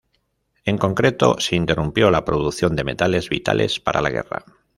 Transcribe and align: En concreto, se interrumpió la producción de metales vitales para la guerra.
En 0.65 0.79
concreto, 0.79 1.35
se 1.37 1.55
interrumpió 1.55 2.09
la 2.09 2.25
producción 2.25 2.75
de 2.75 2.83
metales 2.83 3.29
vitales 3.29 3.79
para 3.79 4.01
la 4.01 4.09
guerra. 4.09 4.43